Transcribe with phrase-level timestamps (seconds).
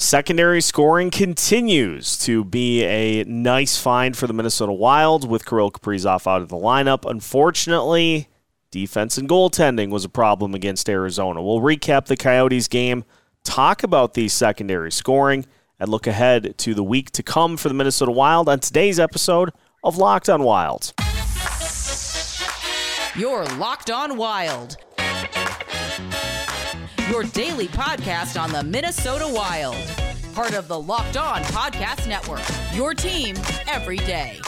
[0.00, 6.26] Secondary scoring continues to be a nice find for the Minnesota Wild with Kirill Kaprizov
[6.26, 7.08] out of the lineup.
[7.08, 8.30] Unfortunately,
[8.70, 11.42] defense and goaltending was a problem against Arizona.
[11.42, 13.04] We'll recap the Coyotes game,
[13.44, 15.44] talk about the secondary scoring,
[15.78, 19.50] and look ahead to the week to come for the Minnesota Wild on today's episode
[19.84, 20.94] of Locked on Wild.
[23.14, 24.78] You're Locked on Wild
[27.20, 29.76] your daily podcast on the Minnesota Wild.
[30.32, 32.40] Part of the Locked On Podcast Network,
[32.72, 33.36] your team
[33.68, 34.40] every day.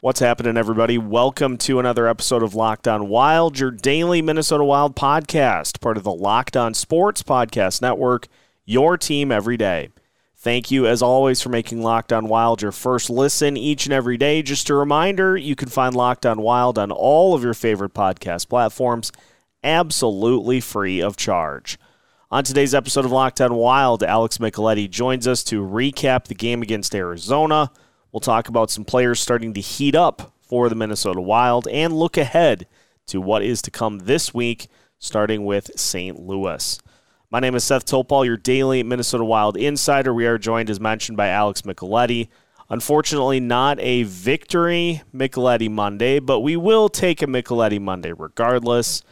[0.00, 0.98] What's happening, everybody?
[0.98, 6.02] Welcome to another episode of Locked On Wild, your daily Minnesota Wild podcast, part of
[6.04, 8.28] the Locked On Sports Podcast Network,
[8.66, 9.88] your team every day.
[10.40, 14.16] Thank you, as always, for making Locked On Wild your first listen each and every
[14.16, 14.40] day.
[14.40, 18.48] Just a reminder you can find Locked On Wild on all of your favorite podcast
[18.48, 19.10] platforms
[19.64, 21.76] absolutely free of charge.
[22.30, 26.62] On today's episode of Locked On Wild, Alex Micheletti joins us to recap the game
[26.62, 27.72] against Arizona.
[28.12, 32.16] We'll talk about some players starting to heat up for the Minnesota Wild and look
[32.16, 32.68] ahead
[33.08, 34.68] to what is to come this week,
[35.00, 36.16] starting with St.
[36.16, 36.78] Louis.
[37.30, 40.14] My name is Seth Topal, your daily Minnesota Wild insider.
[40.14, 42.28] We are joined, as mentioned, by Alex Micheletti.
[42.70, 49.02] Unfortunately, not a victory Micheletti Monday, but we will take a Micheletti Monday regardless.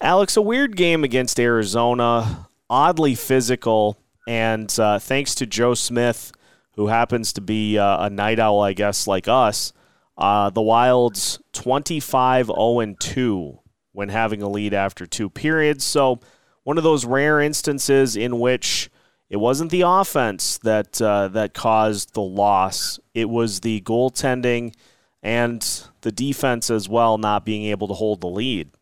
[0.00, 6.30] Alex, a weird game against Arizona, oddly physical, and uh, thanks to Joe Smith,
[6.76, 9.72] who happens to be uh, a night owl, I guess, like us,
[10.16, 13.58] uh, the Wild's 25 0 2
[13.90, 15.82] when having a lead after two periods.
[15.82, 16.20] So,
[16.66, 18.90] one of those rare instances in which
[19.30, 22.98] it wasn't the offense that uh, that caused the loss.
[23.14, 24.74] It was the goaltending
[25.22, 25.64] and
[26.00, 28.72] the defense as well not being able to hold the lead.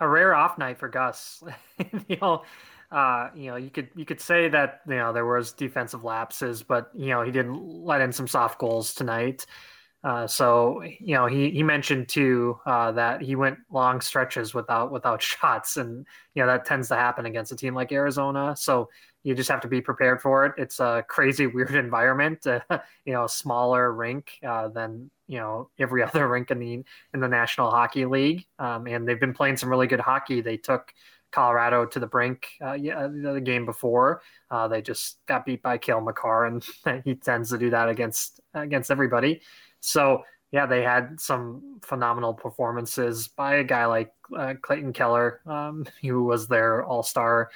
[0.00, 1.44] A rare off night for Gus.
[2.08, 2.42] you know,
[2.90, 6.64] uh, you know, you could you could say that you know there was defensive lapses,
[6.64, 9.46] but you know he didn't let in some soft goals tonight.
[10.02, 14.90] Uh, so you know he he mentioned too uh, that he went long stretches without
[14.90, 18.54] without shots, and you know that tends to happen against a team like Arizona.
[18.56, 18.88] So
[19.22, 20.54] you just have to be prepared for it.
[20.56, 22.46] It's a crazy, weird environment.
[22.46, 22.60] Uh,
[23.04, 26.84] you know, smaller rink uh, than you know every other rink in the
[27.14, 30.40] in the National Hockey League, um, and they've been playing some really good hockey.
[30.40, 30.92] They took
[31.30, 34.22] Colorado to the brink uh, yeah, the game before.
[34.50, 36.64] Uh, they just got beat by Cale Makar, and
[37.04, 39.40] he tends to do that against against everybody.
[39.80, 45.86] So yeah, they had some phenomenal performances by a guy like uh, Clayton Keller, um,
[46.02, 47.50] who was their All Star,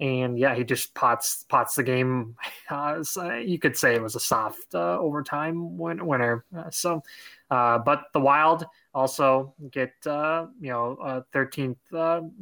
[0.00, 2.36] and yeah, he just pots pots the game.
[2.70, 6.42] Uh, so you could say it was a soft uh, overtime win- winner.
[6.56, 7.02] Uh, so,
[7.50, 8.64] uh, but the Wild
[8.94, 11.76] also get uh, you know a 13th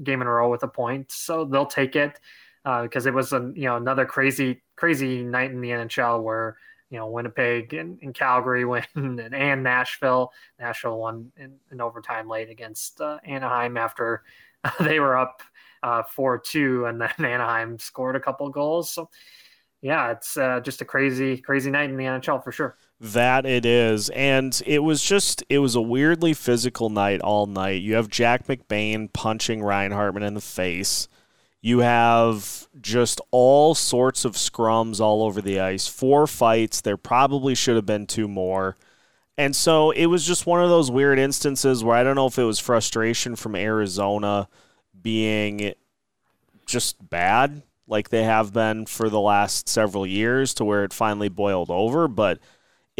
[0.02, 2.18] game in a row with a point, so they'll take it
[2.64, 6.56] because it was a you know another crazy crazy night in the NHL where
[6.90, 10.32] you know Winnipeg and, and Calgary win and, and Nashville.
[10.58, 14.22] Nashville won in, in overtime late against uh, Anaheim after
[14.80, 15.42] they were up
[15.82, 18.90] uh, four uh, two, and then Anaheim scored a couple goals.
[18.90, 19.08] So
[19.80, 22.76] yeah, it's uh, just a crazy crazy night in the NHL for sure.
[23.02, 27.80] That it is, and it was just it was a weirdly physical night all night.
[27.80, 31.08] You have Jack McBain punching Ryan Hartman in the face.
[31.62, 36.82] You have just all sorts of scrums all over the ice, four fights.
[36.82, 38.76] There probably should have been two more.
[39.38, 42.38] And so it was just one of those weird instances where I don't know if
[42.38, 44.46] it was frustration from Arizona
[45.00, 45.72] being
[46.66, 51.30] just bad, like they have been for the last several years, to where it finally
[51.30, 52.06] boiled over.
[52.06, 52.38] But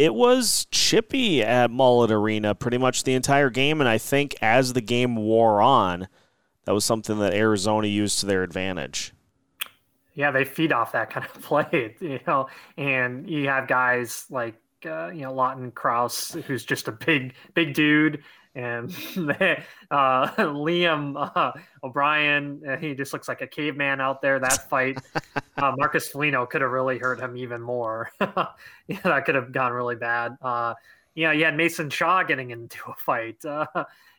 [0.01, 3.79] it was chippy at Mullet Arena pretty much the entire game.
[3.81, 6.07] And I think as the game wore on,
[6.65, 9.13] that was something that Arizona used to their advantage.
[10.15, 12.47] Yeah, they feed off that kind of play, you know,
[12.77, 14.55] and you have guys like
[14.87, 18.23] uh, you know Lawson Crouse, who's just a big, big dude,
[18.55, 18.89] and
[19.91, 21.51] uh, Liam uh,
[21.83, 24.39] O'Brien, uh, he just looks like a caveman out there.
[24.39, 24.97] That fight,
[25.57, 28.11] uh, Marcus Foligno could have really hurt him even more.
[28.19, 30.37] yeah, that could have gone really bad.
[30.41, 30.73] Uh,
[31.15, 33.43] yeah, you had Mason Shaw getting into a fight.
[33.45, 33.65] Uh,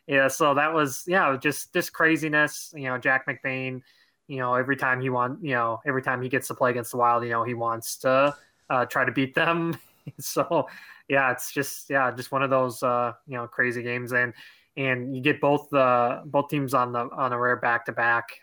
[0.07, 2.73] yeah, so that was yeah, just just craziness.
[2.75, 3.81] You know, Jack McBain.
[4.27, 6.91] You know, every time he want, you know, every time he gets to play against
[6.91, 8.33] the Wild, you know, he wants to
[8.69, 9.77] uh, try to beat them.
[10.19, 10.67] so
[11.07, 14.33] yeah, it's just yeah, just one of those uh, you know crazy games, and
[14.75, 17.91] and you get both the uh, both teams on the on a rare back to
[17.91, 18.39] back,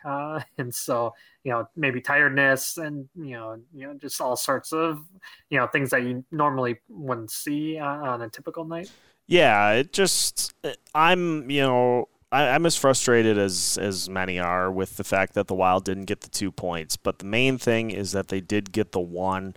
[0.59, 1.15] and so
[1.45, 5.05] you know maybe tiredness and you know you know just all sorts of
[5.49, 8.91] you know things that you normally wouldn't see uh, on a typical night.
[9.27, 10.55] Yeah, it just
[10.95, 15.49] I'm you know I, am as frustrated as as many are with the fact that
[15.49, 16.97] the Wild didn't get the two points.
[16.97, 19.57] But the main thing is that they did get the one,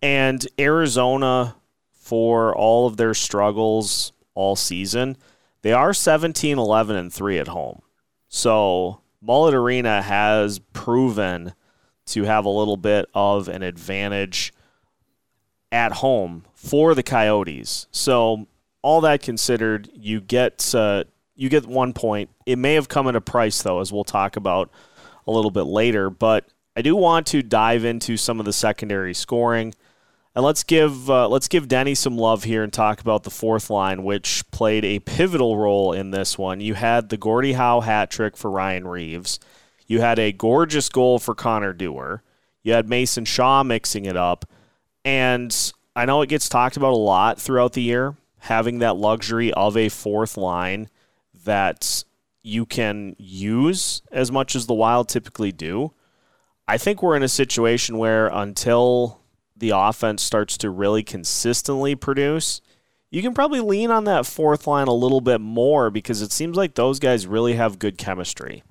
[0.00, 1.56] and Arizona,
[2.06, 5.16] for all of their struggles all season,
[5.62, 7.82] they are 17, 11, and three at home.
[8.28, 11.54] So Mullet Arena has proven
[12.06, 14.52] to have a little bit of an advantage
[15.72, 17.88] at home for the Coyotes.
[17.90, 18.46] So
[18.82, 21.02] all that considered, you get uh,
[21.34, 22.30] you get one point.
[22.46, 24.70] It may have come at a price, though, as we'll talk about
[25.26, 26.08] a little bit later.
[26.08, 29.74] But I do want to dive into some of the secondary scoring,
[30.36, 33.70] and let's give uh, let's give Denny some love here and talk about the fourth
[33.70, 36.60] line, which played a pivotal role in this one.
[36.60, 39.40] You had the Gordie Howe hat trick for Ryan Reaves.
[39.86, 42.22] You had a gorgeous goal for Connor Dewar.
[42.62, 44.44] You had Mason Shaw mixing it up,
[45.06, 49.54] and I know it gets talked about a lot throughout the year, having that luxury
[49.54, 50.90] of a fourth line
[51.44, 52.04] that
[52.42, 55.94] you can use as much as the Wild typically do.
[56.68, 59.22] I think we're in a situation where until
[59.56, 62.60] the offense starts to really consistently produce,
[63.10, 66.56] you can probably lean on that fourth line a little bit more because it seems
[66.56, 68.62] like those guys really have good chemistry.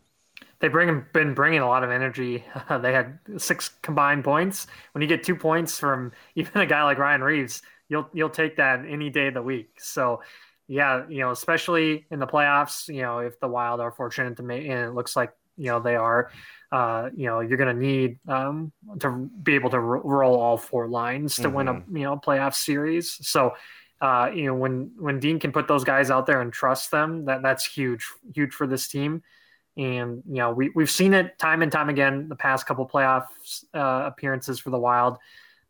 [0.59, 2.43] They bring been bringing a lot of energy.
[2.81, 4.67] they had six combined points.
[4.93, 8.57] When you get two points from even a guy like Ryan Reaves, you'll you'll take
[8.57, 9.69] that any day of the week.
[9.79, 10.21] So
[10.67, 14.43] yeah, you know, especially in the playoffs, you know, if the Wild are fortunate to
[14.43, 16.31] make, and it looks like you know they are,
[16.71, 20.57] uh, you know, you're going to need um, to be able to r- roll all
[20.57, 21.53] four lines to mm-hmm.
[21.53, 21.97] win a mm-hmm.
[21.97, 23.17] you know playoff series.
[23.27, 23.53] So,
[24.01, 27.25] uh, you know, when when Dean can put those guys out there and trust them,
[27.25, 29.21] that that's huge, huge for this team.
[29.77, 33.25] And you know, we we've seen it time and time again the past couple playoff
[33.73, 35.17] uh, appearances for the Wild.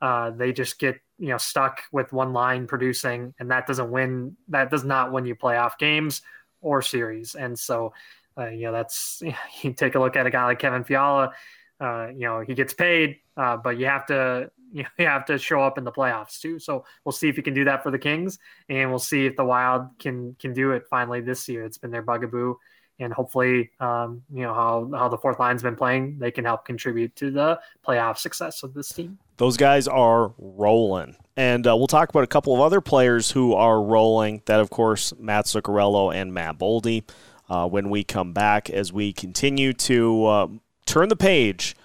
[0.01, 4.37] Uh, they just get you know stuck with one line producing, and that doesn't win.
[4.49, 6.21] That does not win you playoff games
[6.61, 7.35] or series.
[7.35, 7.93] And so,
[8.37, 9.21] uh, you know, that's
[9.61, 11.33] you take a look at a guy like Kevin Fiala.
[11.79, 15.25] Uh, you know, he gets paid, uh, but you have to you, know, you have
[15.25, 16.59] to show up in the playoffs too.
[16.59, 18.39] So we'll see if he can do that for the Kings,
[18.69, 21.63] and we'll see if the Wild can can do it finally this year.
[21.63, 22.55] It's been their bugaboo
[22.99, 26.65] and hopefully, um, you know how how the fourth line's been playing, they can help
[26.65, 29.17] contribute to the playoff success of this team.
[29.37, 33.53] Those guys are rolling, and uh, we'll talk about a couple of other players who
[33.53, 34.41] are rolling.
[34.45, 37.03] That, of course, Matt Zuccarello and Matt Boldy.
[37.47, 40.47] Uh, when we come back, as we continue to uh,
[40.85, 41.75] turn the page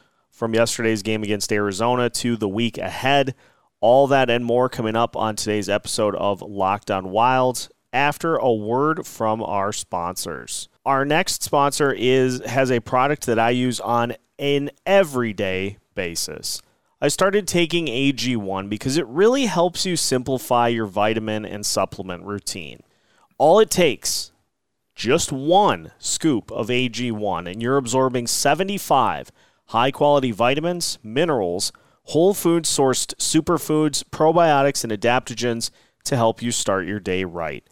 [0.40, 3.34] from yesterday's game against Arizona to the week ahead.
[3.82, 8.52] All that and more coming up on today's episode of Locked On Wild after a
[8.52, 10.70] word from our sponsors.
[10.86, 16.62] Our next sponsor is has a product that I use on an everyday basis.
[17.02, 22.82] I started taking AG1 because it really helps you simplify your vitamin and supplement routine.
[23.36, 24.32] All it takes,
[25.00, 29.32] just one scoop of AG1, and you're absorbing 75
[29.68, 31.72] high quality vitamins, minerals,
[32.04, 35.70] whole food sourced superfoods, probiotics, and adaptogens
[36.04, 37.64] to help you start your day right.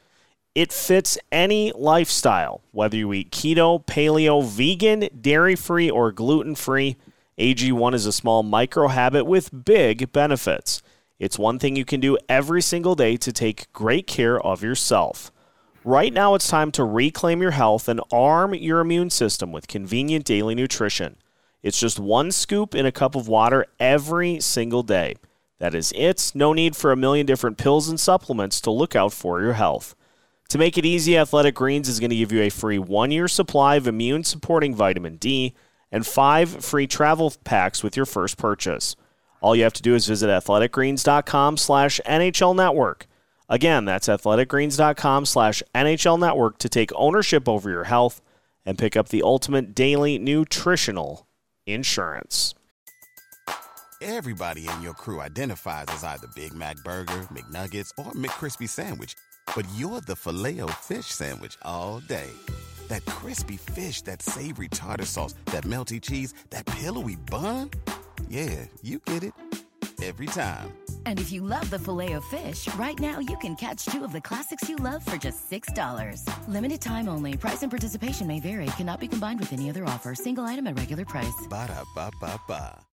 [0.55, 6.97] It fits any lifestyle, whether you eat keto, paleo, vegan, dairy free, or gluten free.
[7.39, 10.81] AG1 is a small micro habit with big benefits.
[11.19, 15.31] It's one thing you can do every single day to take great care of yourself.
[15.85, 20.25] Right now, it's time to reclaim your health and arm your immune system with convenient
[20.25, 21.17] daily nutrition.
[21.63, 25.17] It's just one scoop in a cup of water every single day.
[25.59, 26.33] That is it.
[26.35, 29.95] No need for a million different pills and supplements to look out for your health.
[30.51, 33.29] To make it easy, Athletic Greens is going to give you a free one year
[33.29, 35.55] supply of immune supporting vitamin D
[35.93, 38.97] and five free travel packs with your first purchase.
[39.41, 43.07] All you have to do is visit athleticgreens.com slash NHL Network.
[43.49, 48.21] Again, that's athleticgreens.com slash NHL Network to take ownership over your health
[48.67, 51.27] and pick up the ultimate daily nutritional
[51.67, 52.55] insurance.
[54.01, 59.15] Everybody in your crew identifies as either Big Mac Burger, McNuggets, or McCrispy Sandwich
[59.55, 62.31] but you're the filet fish sandwich all day.
[62.89, 67.71] That crispy fish, that savory tartar sauce, that melty cheese, that pillowy bun.
[68.29, 69.33] Yeah, you get it
[70.03, 70.73] every time.
[71.07, 74.13] And if you love the filet of fish, right now you can catch two of
[74.13, 76.23] the classics you love for just $6.
[76.49, 77.37] Limited time only.
[77.37, 78.67] Price and participation may vary.
[78.77, 80.15] Cannot be combined with any other offer.
[80.15, 81.47] Single item at regular price.
[81.49, 82.85] Ba da ba ba ba.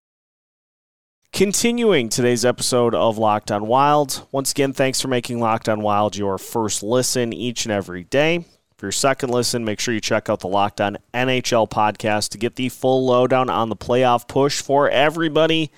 [1.36, 4.26] Continuing today's episode of Locked On Wild.
[4.32, 8.46] Once again, thanks for making Locked On Wild your first listen each and every day.
[8.78, 12.38] For your second listen, make sure you check out the Locked On NHL podcast to
[12.38, 15.72] get the full lowdown on the playoff push for everybody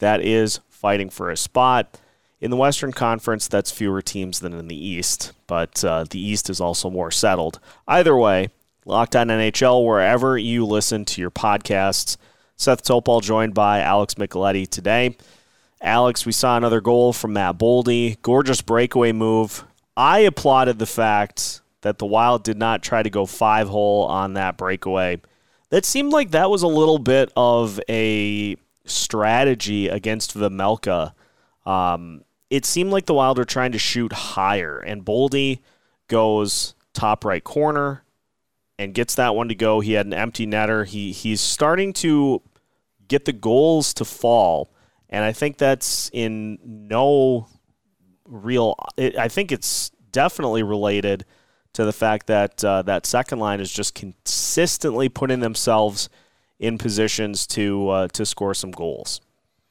[0.00, 1.98] that is fighting for a spot.
[2.40, 6.50] In the Western Conference, that's fewer teams than in the East, but uh, the East
[6.50, 7.60] is also more settled.
[7.86, 8.48] Either way,
[8.86, 12.16] Locked on NHL, wherever you listen to your podcasts.
[12.56, 15.16] Seth Topol joined by Alex Micheletti today.
[15.82, 18.20] Alex, we saw another goal from Matt Boldy.
[18.22, 19.64] Gorgeous breakaway move.
[19.96, 24.34] I applauded the fact that the Wild did not try to go five hole on
[24.34, 25.20] that breakaway.
[25.68, 28.56] That seemed like that was a little bit of a
[28.90, 31.12] strategy against Vejmelka.
[31.66, 35.60] Um, it seemed like the Wild were trying to shoot higher, and Boldy
[36.08, 38.04] goes top right corner
[38.78, 39.80] and gets that one to go.
[39.80, 40.86] He had an empty netter.
[40.86, 42.42] He he's starting to
[43.08, 44.72] get the goals to fall,
[45.08, 47.46] and I think that's in no
[48.26, 48.74] real.
[48.98, 51.24] I think it's definitely related
[51.74, 56.08] to the fact that uh, that second line is just consistently putting themselves
[56.60, 59.20] in positions to uh, to score some goals.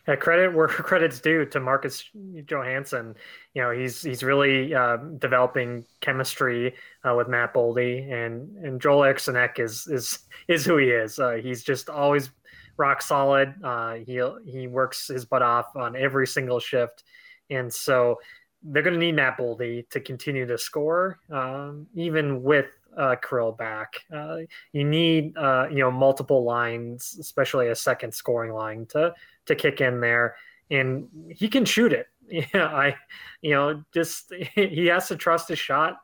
[0.08, 2.03] Yeah, credit where credit's due to Marcus
[2.46, 3.15] Johansson.
[3.53, 6.74] You know, he's he's really uh, developing chemistry
[7.08, 10.19] uh, with Matt Boldy, and and Joel Eriksson is is
[10.50, 11.19] is who he is.
[11.19, 12.31] Uh, he's just always
[12.77, 13.53] rock solid.
[13.63, 17.03] Uh, he he works his butt off on every single shift,
[17.51, 18.17] and so
[18.63, 22.65] they're going to need Matt Boldy to continue to score, um, even with
[23.00, 24.01] uh, Kirill back.
[24.13, 24.39] Uh,
[24.74, 29.13] you need uh, you know multiple lines, especially a second scoring line to
[29.46, 30.36] to kick in there,
[30.70, 32.08] and he can shoot it.
[32.32, 32.96] Yeah, I
[33.41, 35.98] you know just he has to trust his shot,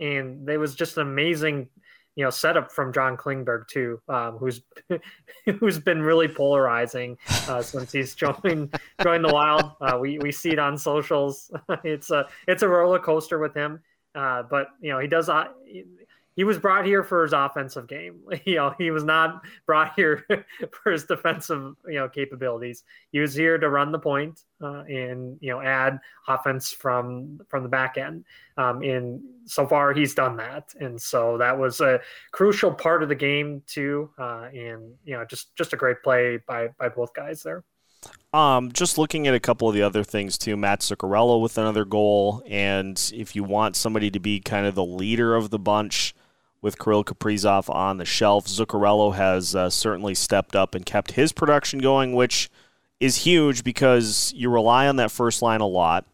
[0.00, 1.68] and there was just an amazing
[2.16, 4.60] you know setup from John Klingberg too, um, who's
[5.60, 9.70] who's been really polarizing uh, since he's joined joined the Wild.
[9.80, 11.48] Uh, we we see it on socials.
[11.84, 13.78] it's a it's a roller coaster with him,
[14.16, 15.30] uh, but you know he does.
[16.38, 18.20] He was brought here for his offensive game.
[18.44, 20.24] You know, he was not brought here
[20.70, 22.84] for his defensive, you know, capabilities.
[23.10, 27.64] He was here to run the point, uh, and you know, add offense from from
[27.64, 28.24] the back end.
[28.56, 33.08] Um, and so far, he's done that, and so that was a crucial part of
[33.08, 34.08] the game too.
[34.16, 37.64] Uh, and you know, just just a great play by by both guys there.
[38.32, 41.84] Um, just looking at a couple of the other things too, Matt Zuccarello with another
[41.84, 46.14] goal, and if you want somebody to be kind of the leader of the bunch,
[46.60, 48.46] with Kirill Kaprizov on the shelf.
[48.46, 52.50] Zuccarello has uh, certainly stepped up and kept his production going, which
[53.00, 56.06] is huge because you rely on that first line a lot.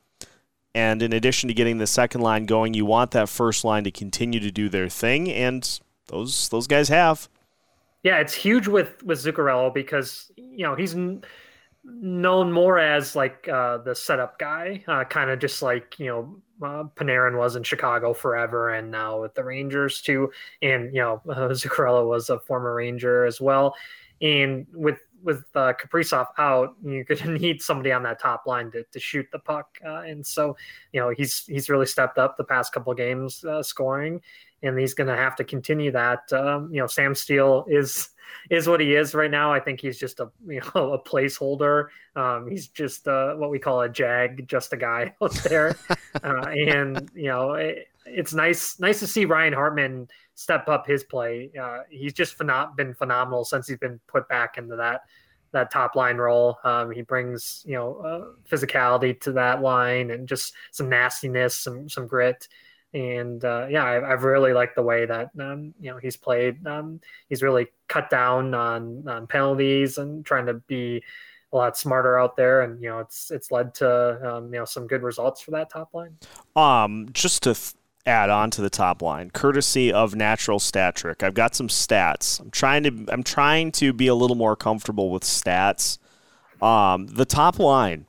[0.74, 3.90] And in addition to getting the second line going, you want that first line to
[3.90, 7.28] continue to do their thing, and those those guys have.
[8.02, 10.96] Yeah, it's huge with with Zuccarello because you know he's
[11.84, 16.36] known more as like uh, the setup guy, uh, kind of just like you know
[16.62, 20.30] uh, Panarin was in Chicago forever, and now with the Rangers too.
[20.62, 23.74] And you know, uh, Zuccarello was a former Ranger as well.
[24.20, 28.70] And with with uh, Kaprizov out, you're going to need somebody on that top line
[28.72, 29.78] to, to shoot the puck.
[29.84, 30.56] Uh, and so,
[30.92, 34.20] you know, he's he's really stepped up the past couple games uh, scoring,
[34.62, 36.32] and he's going to have to continue that.
[36.32, 38.10] Um, you know, Sam Steel is
[38.50, 39.52] is what he is right now.
[39.52, 41.88] I think he's just a you know a placeholder.
[42.16, 45.76] Um, he's just uh, what we call a jag, just a guy out there.
[46.22, 51.04] uh, and you know, it, it's nice nice to see Ryan Hartman step up his
[51.04, 51.50] play.
[51.60, 55.02] Uh, he's just phenom- been phenomenal since he's been put back into that
[55.52, 56.58] that top line role.
[56.64, 61.88] Um, he brings you know uh, physicality to that line and just some nastiness, some
[61.88, 62.48] some grit
[62.94, 66.64] and uh, yeah, I, have really liked the way that um, you know he's played.
[66.66, 71.02] Um, he's really cut down on, on penalties and trying to be
[71.52, 74.64] a lot smarter out there, and you know it's it's led to um, you know
[74.64, 76.16] some good results for that top line.
[76.54, 77.74] Um, just to th-
[78.06, 82.40] add on to the top line, courtesy of Natural Stat Trick, I've got some stats.
[82.40, 85.98] I'm trying to I'm trying to be a little more comfortable with stats.
[86.62, 88.06] Um, the top line,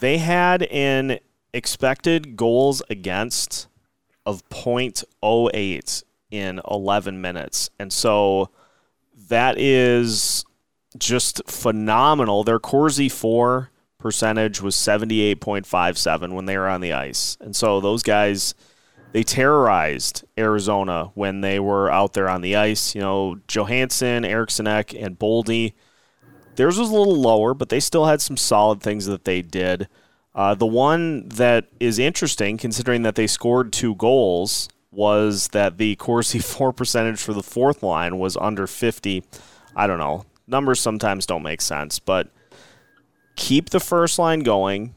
[0.00, 1.18] they had an
[1.52, 3.68] expected goals against
[4.24, 7.70] of 0.08 in 11 minutes.
[7.78, 8.50] And so
[9.28, 10.44] that is
[10.98, 12.44] just phenomenal.
[12.44, 17.36] Their Corsi For percentage was 78.57 when they were on the ice.
[17.40, 18.54] And so those guys
[19.12, 22.94] they terrorized Arizona when they were out there on the ice.
[22.94, 25.74] You know, Johansson, Eriksson Ek, and Boldy.
[26.56, 29.88] Theirs was a little lower, but they still had some solid things that they did.
[30.34, 35.96] Uh, the one that is interesting, considering that they scored two goals, was that the
[35.96, 39.24] Corsi For percentage for the fourth line was under 50.
[39.74, 40.24] I don't know.
[40.46, 42.30] Numbers sometimes don't make sense, but
[43.36, 44.94] keep the first line going,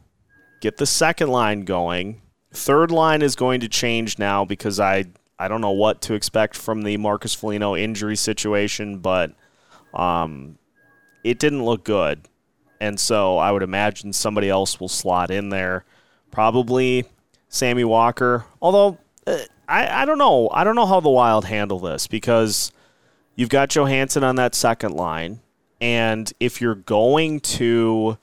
[0.60, 2.22] get the second line going.
[2.52, 5.06] Third line is going to change now because I
[5.38, 9.34] I don't know what to expect from the Marcus Foligno injury situation, but
[9.94, 10.58] um,
[11.26, 12.28] it didn't look good
[12.86, 15.84] and so I would imagine somebody else will slot in there.
[16.30, 17.06] probably
[17.50, 18.46] Sammy Walker.
[18.62, 19.38] Although uh,
[19.68, 20.50] I, I don't know.
[20.54, 22.72] I don't know how the Wild handle this because
[23.36, 25.40] you've got Johansson on that second line.
[25.82, 28.18] And if you're going to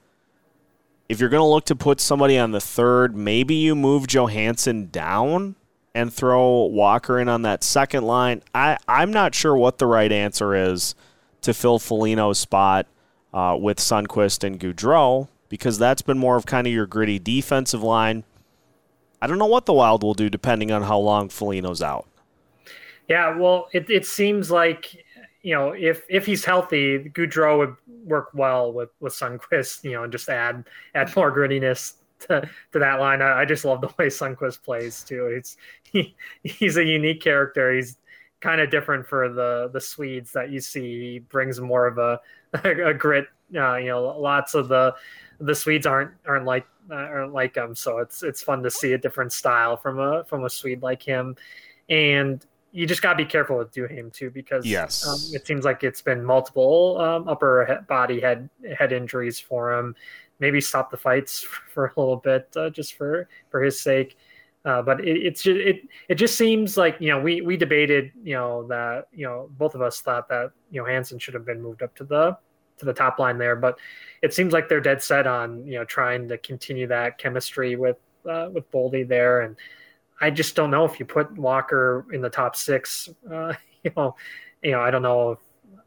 [1.08, 4.88] if you're going to look to put somebody on the third, maybe you move Johansson
[4.90, 5.56] down
[5.94, 8.42] and throw Walker in on that second line.
[8.54, 10.94] I, I'm not sure what the right answer is
[11.42, 12.86] to fill Foligno's spot
[13.32, 17.82] uh, with Sundqvist and Gaudreau because that's been more of kind of your gritty defensive
[17.82, 18.24] line.
[19.20, 22.08] I don't know what the Wild will do depending on how long Foligno's out.
[23.08, 25.04] Yeah, well, it, it seems like
[25.42, 30.04] you know, if if he's healthy, Gaudreau would work well with with Sundqvist, you know,
[30.04, 33.20] and just add add more grittiness to, to that line.
[33.22, 35.26] I, I just love the way Sundqvist plays too.
[35.26, 35.56] It's
[35.92, 37.72] he he's a unique character.
[37.72, 37.96] He's
[38.42, 41.12] kind of different for the the Swedes that you see.
[41.12, 42.20] He brings more of a
[42.52, 43.26] a, grit.
[43.54, 44.94] Uh, you know, lots of the
[45.40, 48.92] the Swedes aren't aren't like uh, aren't like him, so it's it's fun to see
[48.92, 51.36] a different style from a from a Swede like him.
[51.88, 55.64] And you just got to be careful with Duhaime too, because yes, um, it seems
[55.64, 59.94] like it's been multiple um, upper body head head injuries for him.
[60.40, 61.40] Maybe stop the fights
[61.72, 64.16] for a little bit, uh, just for for his sake.
[64.64, 68.12] Uh, but it, it's just it it just seems like you know we we debated
[68.22, 71.44] you know that you know both of us thought that you know Hansen should have
[71.44, 72.36] been moved up to the
[72.78, 73.78] to the top line there, but
[74.22, 77.96] it seems like they're dead set on you know trying to continue that chemistry with
[78.28, 79.56] uh, with Boldy there and
[80.22, 83.08] I just don't know if you put Walker in the top six.
[83.28, 84.14] Uh, you know,
[84.62, 85.38] you know, I don't know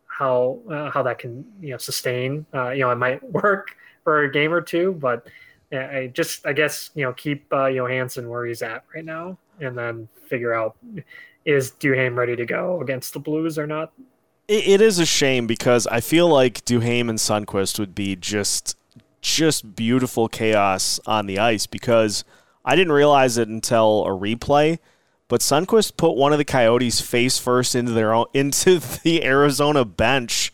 [0.05, 2.45] how uh, how that can you know sustain.
[2.53, 3.69] Uh, you know, it might work
[4.03, 5.27] for a game or two, but
[5.75, 9.77] I just I guess you know keep uh, Johansson where he's at right now, and
[9.77, 10.75] then figure out
[11.45, 13.91] is Duhaime ready to go against the Blues or not.
[14.47, 18.75] it, it is a shame because I feel like Duhaime and Sundqvist would be just
[19.21, 22.23] just beautiful chaos on the ice because
[22.63, 24.77] I didn't realize it until a replay,
[25.27, 29.85] but Sundqvist put one of the Coyotes face first into their own into the Arizona
[29.85, 30.53] bench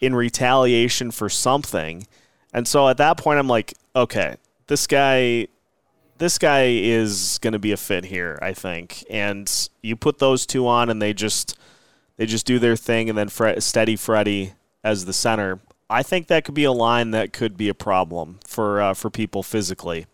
[0.00, 2.06] in retaliation for something.
[2.52, 4.36] And so at that point I'm like, okay,
[4.68, 5.48] this guy
[6.18, 9.04] this guy is going to be a fit here, I think.
[9.08, 9.50] And
[9.82, 11.56] you put those two on and they just
[12.16, 14.54] they just do their thing and then Fre- steady Freddie
[14.84, 15.60] as the center.
[15.90, 19.10] I think that could be a line that could be a problem for uh, for
[19.10, 20.06] people physically.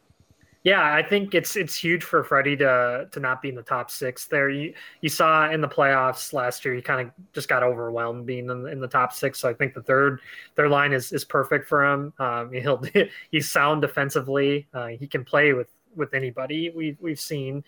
[0.65, 3.91] Yeah, I think it's it's huge for Freddie to to not be in the top
[3.91, 4.25] six.
[4.25, 4.73] There, you
[5.03, 8.67] you saw in the playoffs last year, he kind of just got overwhelmed being in,
[8.69, 9.39] in, the top six.
[9.39, 10.21] So I think the third
[10.57, 12.15] third line is is perfect for him.
[12.19, 12.83] Um, he'll
[13.31, 14.67] he's sound defensively.
[14.73, 17.63] Uh, he can play with with anybody we've we've seen,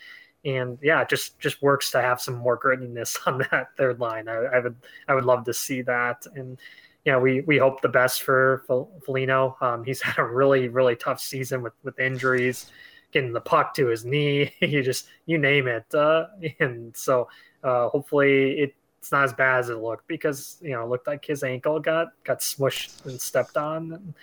[0.47, 4.27] and yeah, just just works to have some more grittiness on that third line.
[4.27, 6.59] I, I would I would love to see that and
[7.07, 9.57] you know, we we hope the best for Foligno.
[9.61, 12.71] Um, he's had a really really tough season with with injuries,
[13.13, 14.53] getting the puck to his knee.
[14.61, 16.27] you just you name it, uh,
[16.61, 17.29] and so
[17.63, 21.07] uh, hopefully it, it's not as bad as it looked because you know it looked
[21.07, 24.15] like his ankle got got smushed and stepped on.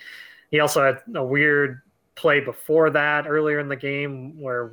[0.50, 1.80] He also had a weird
[2.16, 4.70] play before that earlier in the game where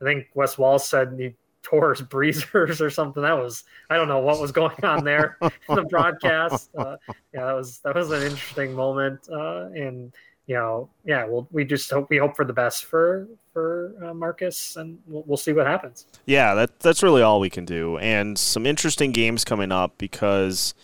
[0.00, 1.34] I think Wes Walz said he
[1.70, 3.22] his breezers or something.
[3.22, 6.70] That was I don't know what was going on there in the broadcast.
[6.76, 6.96] Uh,
[7.32, 10.12] yeah, that was that was an interesting moment, uh, and
[10.46, 14.14] you know, yeah, well, we just hope we hope for the best for for uh,
[14.14, 16.06] Marcus, and we'll, we'll see what happens.
[16.24, 20.74] Yeah, that that's really all we can do, and some interesting games coming up because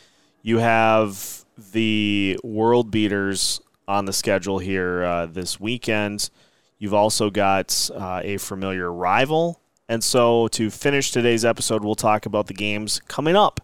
[0.43, 6.31] you have the world beaters on the schedule here uh, this weekend.
[6.79, 9.61] You've also got uh, a familiar rival
[9.93, 13.61] and so, to finish today's episode, we'll talk about the games coming up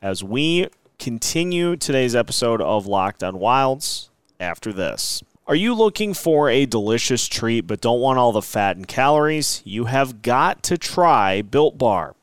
[0.00, 4.08] as we continue today's episode of Locked on Wilds
[4.40, 5.22] after this.
[5.46, 9.60] Are you looking for a delicious treat but don't want all the fat and calories?
[9.66, 12.16] You have got to try Built Bar.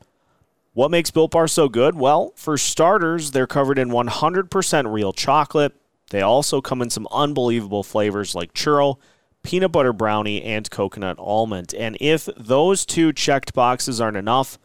[0.72, 1.94] What makes Built Bar so good?
[1.94, 5.74] Well, for starters, they're covered in 100% real chocolate.
[6.10, 8.96] They also come in some unbelievable flavors like churro,
[9.44, 11.72] peanut butter brownie, and coconut almond.
[11.74, 14.58] And if those two checked boxes aren't enough,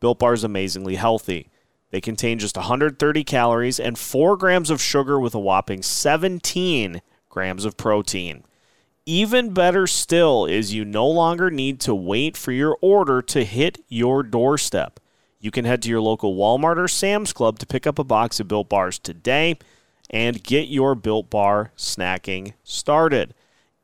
[0.00, 1.48] Built Bar is amazingly healthy.
[1.90, 7.64] They contain just 130 calories and 4 grams of sugar with a whopping 17 grams
[7.64, 8.44] of protein.
[9.04, 13.78] Even better still is you no longer need to wait for your order to hit
[13.88, 14.98] your doorstep.
[15.40, 18.38] You can head to your local Walmart or Sam's Club to pick up a box
[18.40, 19.58] of Built Bars today
[20.08, 23.34] and get your Built Bar snacking started.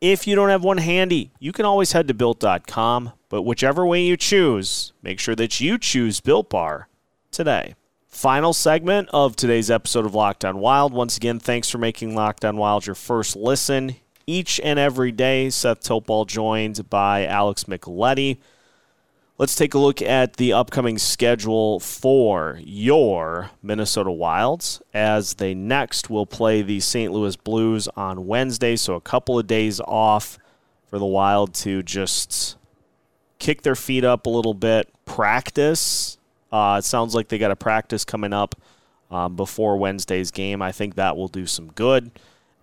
[0.01, 4.03] If you don't have one handy, you can always head to built.com, but whichever way
[4.03, 6.89] you choose, make sure that you choose Built Bar
[7.33, 7.75] today.
[8.07, 10.93] Final segment of today's episode of Locked On Wild.
[10.93, 15.51] Once again, thanks for making Locked On Wild your first listen each and every day.
[15.51, 18.39] Seth Topol joined by Alex Micheletti.
[19.38, 26.11] Let's take a look at the upcoming schedule for your Minnesota Wilds as they next
[26.11, 27.12] will play the St.
[27.12, 28.74] Louis Blues on Wednesday.
[28.74, 30.40] So a couple of days off
[30.88, 32.57] for the Wild to just
[33.38, 36.18] kick their feet up a little bit, practice.
[36.51, 38.57] Uh, it sounds like they got a practice coming up
[39.09, 40.61] um, before Wednesday's game.
[40.61, 42.11] I think that will do some good.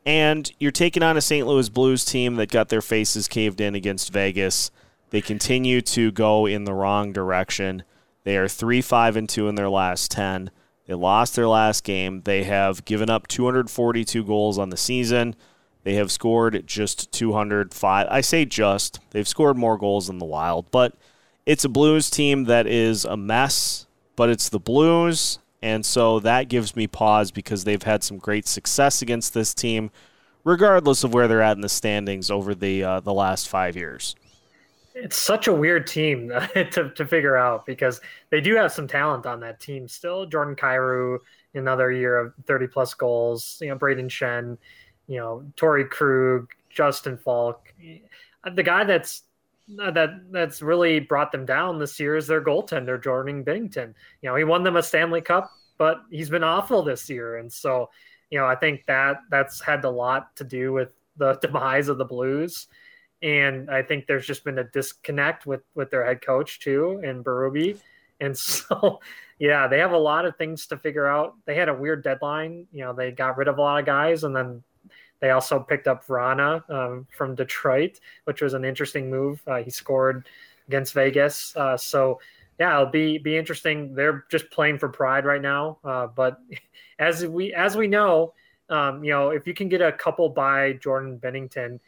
[0.05, 1.47] And you're taking on a St.
[1.47, 4.71] Louis Blues team that got their faces caved in against Vegas.
[5.15, 7.83] They continue to go in the wrong direction.
[8.25, 10.51] They are 3 5 and 2 in their last 10.
[10.87, 12.23] They lost their last game.
[12.25, 15.37] They have given up 242 goals on the season.
[15.83, 18.07] They have scored just 205.
[18.09, 18.99] I say just.
[19.11, 20.97] They've scored more goals than the Wild, but
[21.45, 25.39] it's a Blues team that is a mess, but it's the Blues.
[25.61, 29.91] And so that gives me pause because they've had some great success against this team,
[30.43, 34.13] regardless of where they're at in the standings over the uh, the last five years
[34.95, 37.99] it's such a weird team to, to figure out because
[38.31, 40.25] they do have some talent on that team still.
[40.25, 41.19] Jordan Kyrou,
[41.53, 44.57] another year of 30 plus goals, you know, Brayden Schenn,
[45.07, 47.73] you know, Torey Krug, Justin Faulk.
[48.43, 49.23] Uh, the guy that's
[49.81, 53.93] uh, that that's really brought them down this year is their goaltender, Jordan Binnington.
[54.21, 57.37] You know, he won them a Stanley Cup, but he's been awful this year.
[57.37, 57.89] And so,
[58.29, 61.97] you know, I think that that's had a lot to do with the demise of
[61.97, 62.67] the Blues
[63.25, 67.23] and I think there's just been a disconnect with with their head coach too, in
[67.23, 67.79] Berube,
[68.21, 69.01] and so
[69.39, 71.35] yeah, they have a lot of things to figure out.
[71.45, 74.23] They had a weird deadline, you know, they got rid of a lot of guys,
[74.23, 74.63] and then
[75.19, 79.41] they also picked up Vrana um, from Detroit, which was an interesting move.
[79.47, 80.27] Uh, he scored
[80.67, 82.19] against Vegas, uh, so
[82.59, 83.95] yeah, it'll be be interesting.
[83.95, 86.39] They're just playing for pride right now, uh, but
[86.99, 88.35] as we as we know,
[88.69, 91.79] um, you know, if you can get a couple by Jordan Binnington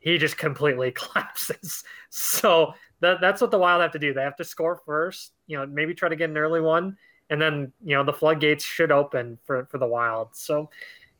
[0.00, 1.84] he just completely collapses.
[2.10, 4.12] So that, that's what the Wild have to do.
[4.12, 6.96] They have to score first, you know, maybe try to get an early one,
[7.30, 10.34] and then you know the floodgates should open for for the Wild.
[10.34, 10.70] So,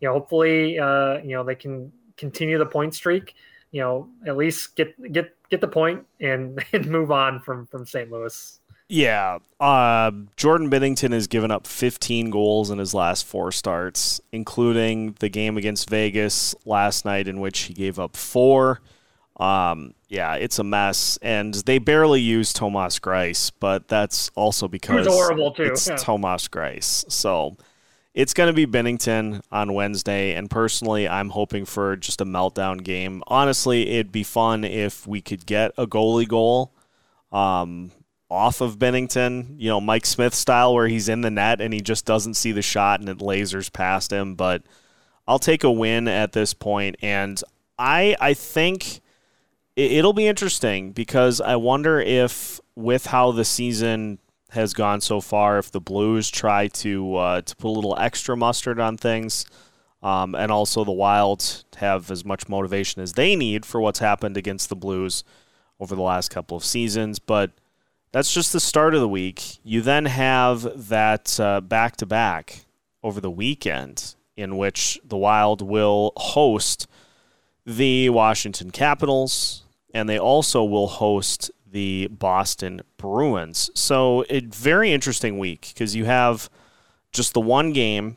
[0.01, 3.35] you know, hopefully, uh, you know, they can continue the point streak.
[3.71, 7.87] You know, at least get get get the point and and move on from from
[7.87, 8.11] St.
[8.11, 8.58] Louis.
[8.89, 9.39] Yeah.
[9.61, 15.29] Uh, Jordan Binnington has given up 15 goals in his last four starts, including the
[15.29, 18.81] game against Vegas last night, in which he gave up four.
[19.39, 25.07] Um, yeah, it's a mess, and they barely use Thomas Greiss, but that's also because
[25.07, 25.65] horrible too.
[25.65, 25.97] it's yeah.
[25.97, 27.11] Thomas Greiss.
[27.11, 27.57] So
[28.15, 32.83] it's going to be Binnington on Wednesday, and personally, I'm hoping for just a meltdown
[32.83, 33.23] game.
[33.29, 36.73] Honestly, it'd be fun if we could get a goalie goal.
[37.31, 37.93] Um,
[38.31, 41.81] off of Binnington, you know, Mike Smith style, where he's in the net and he
[41.81, 44.35] just doesn't see the shot and it lasers past him.
[44.35, 44.63] But
[45.27, 47.43] I'll take a win at this point, and
[47.79, 49.01] I I think
[49.77, 54.19] it'll be interesting because I wonder if with how the season
[54.51, 58.37] has gone so far, if the Blues try to uh, to put a little extra
[58.37, 59.45] mustard on things.
[60.01, 64.37] Um, and also the Wilds have as much motivation as they need for what's happened
[64.37, 65.25] against the Blues
[65.81, 67.19] over the last couple of seasons.
[67.19, 67.51] But
[68.13, 69.59] that's just the start of the week.
[69.63, 71.37] You then have that
[71.69, 72.65] back to back
[73.03, 76.87] over the weekend in which the Wild will host
[77.67, 83.71] the Washington Capitals and they also will host the Boston Bruins.
[83.75, 86.49] So, a very interesting week because you have
[87.13, 88.17] just the one game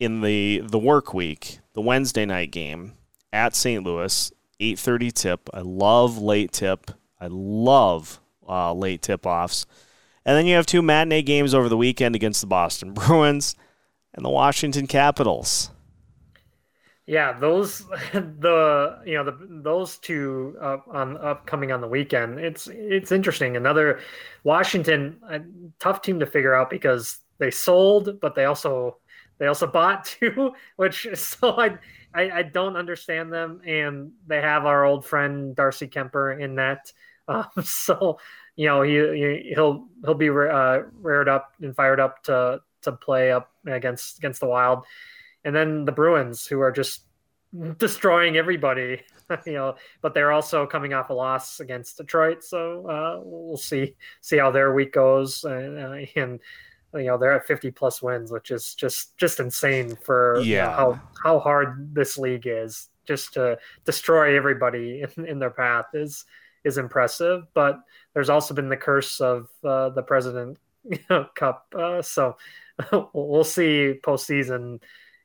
[0.00, 2.94] in the the work week, the Wednesday night game
[3.32, 3.82] at St.
[3.82, 5.50] Louis, 8:30 tip.
[5.52, 6.90] I love late tip.
[7.20, 9.66] I love uh, late tip offs.
[10.26, 13.56] And then you have two matinee games over the weekend against the Boston Bruins
[14.14, 15.70] and the Washington Capitals.
[17.06, 17.80] Yeah, those
[18.12, 22.40] the you know the those two uh, on upcoming on the weekend.
[22.40, 23.56] It's it's interesting.
[23.56, 24.00] Another
[24.42, 25.40] Washington a
[25.78, 28.98] tough team to figure out because they sold, but they also
[29.38, 31.78] they also bought too, which so I,
[32.14, 33.60] I I don't understand them.
[33.66, 36.90] And they have our old friend Darcy Kuemper in that.
[37.28, 38.18] Um, so
[38.54, 43.32] you know he, he'll he'll be uh, reared up and fired up to to play
[43.32, 44.84] up against against the Wild,
[45.44, 47.04] and then the Bruins who are just
[47.78, 49.02] destroying everybody.
[49.46, 53.96] you know, but they're also coming off a loss against Detroit, so uh, we'll see
[54.20, 56.40] see how their week goes, and, uh, and
[56.94, 60.44] you know they're at 50 plus wins, which is just just insane for yeah.
[60.44, 62.88] You know, how how hard this league is.
[63.06, 66.24] Just to destroy everybody in, in their path is
[66.64, 67.46] is impressive.
[67.54, 67.80] But
[68.14, 70.58] there's also been the curse of uh, the President
[71.34, 71.66] Cup.
[71.76, 72.36] Uh, so
[73.12, 74.80] we'll see postseason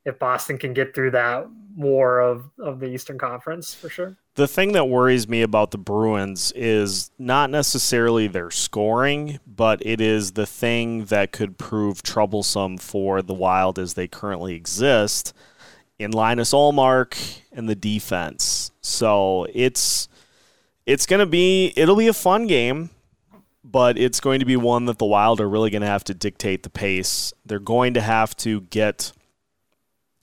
[0.06, 4.18] if Boston can get through that war of of the Eastern Conference for sure.
[4.36, 10.00] The thing that worries me about the Bruins is not necessarily their scoring, but it
[10.00, 15.34] is the thing that could prove troublesome for the Wild as they currently exist
[15.98, 18.72] in Linus Ullmark and the defense.
[18.82, 20.08] So it's
[20.90, 22.90] it's going to be it'll be a fun game,
[23.64, 26.16] but it's going to be one that the Wild are really going to have to
[26.16, 27.32] dictate the pace.
[27.46, 29.12] They're going to have to get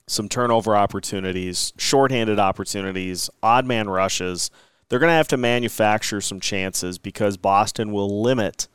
[0.08, 4.50] some turnover opportunities, shorthanded opportunities, odd man rushes.
[4.88, 8.66] They're going to have to manufacture some chances because Boston will limit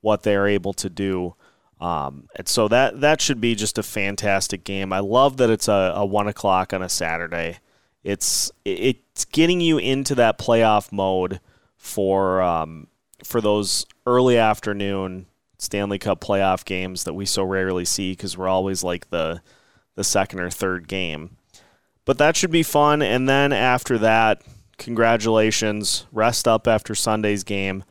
[0.00, 1.34] what they're able to do.
[1.78, 4.94] Um, and so that that should be just a fantastic game.
[4.94, 7.58] I love that it's a, a one o'clock on a Saturday.
[8.04, 11.40] It's it's getting you into that playoff mode
[11.76, 12.86] for um,
[13.24, 15.26] for those early afternoon
[15.58, 19.40] Stanley Cup playoff games that we so rarely see because we're always like the
[19.94, 21.36] the second or third game.
[22.04, 23.00] But that should be fun.
[23.00, 24.42] And then after that,
[24.76, 26.06] congratulations.
[26.12, 27.84] Rest up after Sunday's game.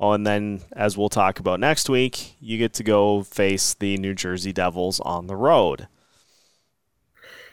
[0.00, 3.98] Oh, and then, as we'll talk about next week, you get to go face the
[3.98, 5.88] New Jersey Devils on the road.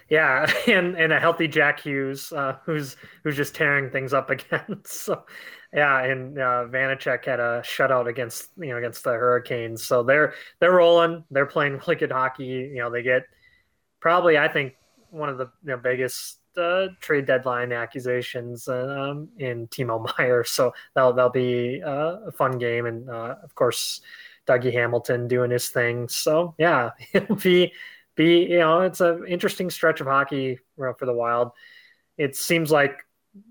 [0.09, 4.81] Yeah, and and a healthy Jack Hughes, uh, who's who's just tearing things up again.
[4.85, 5.25] so,
[5.73, 9.83] yeah, and uh, Vanecek had a shutout against you know against the Hurricanes.
[9.83, 11.23] So they're they're rolling.
[11.31, 12.45] They're playing really good hockey.
[12.45, 13.23] You know, they get
[13.99, 14.75] probably I think
[15.09, 20.43] one of the you know, biggest uh, trade deadline accusations um, in Timo Meier.
[20.43, 24.01] So that'll that'll be uh, a fun game, and uh, of course
[24.47, 26.07] Dougie Hamilton doing his thing.
[26.07, 27.73] So yeah, it'll be
[28.17, 31.51] be you know it's an interesting stretch of hockey for the Wild.
[32.17, 32.99] It seems like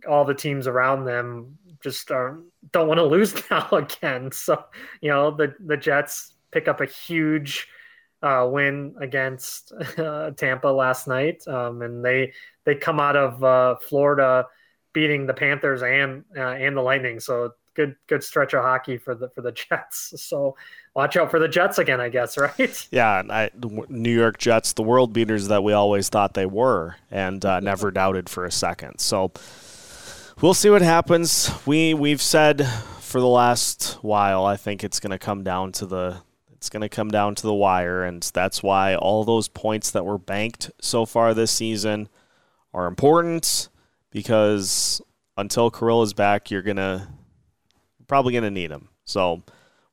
[0.07, 2.41] all the teams around them just are,
[2.73, 4.31] don't want to lose now again.
[4.33, 4.63] So
[5.01, 7.69] you know the the Jets pick up a huge
[8.23, 12.33] uh, win against uh, Tampa last night, um, and they
[12.65, 14.47] they come out of uh, Florida
[14.93, 17.21] beating the Panthers and uh, and the Lightning.
[17.21, 20.15] So good good stretch of hockey for the for the Jets.
[20.17, 20.57] So
[20.95, 22.89] watch out for the Jets again, I guess, right?
[22.91, 23.51] Yeah, I,
[23.89, 27.91] New York Jets, the world beaters that we always thought they were, and uh, never
[27.91, 28.99] doubted for a second.
[28.99, 29.33] So
[30.41, 31.51] we'll see what happens.
[31.67, 32.67] We we've said
[33.01, 36.23] for the last while, I think it's going to come down to the
[36.55, 40.05] it's going to come down to the wire, and that's why all those points that
[40.05, 42.09] were banked so far this season
[42.73, 43.69] are important
[44.11, 45.01] because
[45.37, 45.71] until
[46.03, 47.09] is back, you're gonna
[48.07, 48.89] probably gonna need him.
[49.05, 49.43] So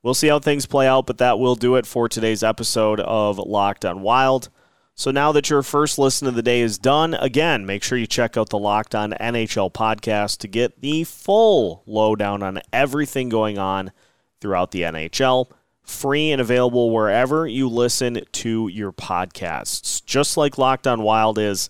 [0.01, 3.37] we'll see how things play out, but that will do it for today's episode of
[3.37, 4.49] Locked On Wild.
[4.95, 8.05] So now that your first listen of the day is done, again, make sure you
[8.05, 13.57] check out the Locked On NHL podcast to get the full lowdown on everything going
[13.57, 13.91] on
[14.39, 15.49] throughout the NHL
[15.83, 20.03] free and available wherever you listen to your podcasts.
[20.05, 21.69] Just like Locked On Wild is,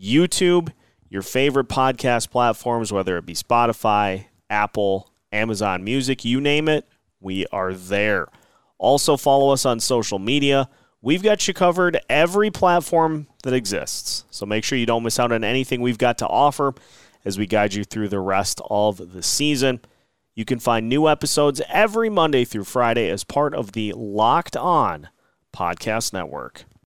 [0.00, 0.72] YouTube,
[1.08, 6.86] your favorite podcast platforms, whether it be Spotify, Apple, Amazon Music, you name it,
[7.20, 8.28] we are there.
[8.78, 10.68] Also, follow us on social media.
[11.02, 14.24] We've got you covered every platform that exists.
[14.30, 16.74] So make sure you don't miss out on anything we've got to offer
[17.24, 19.80] as we guide you through the rest of the season.
[20.34, 25.08] You can find new episodes every Monday through Friday as part of the Locked On
[25.54, 26.64] Podcast Network.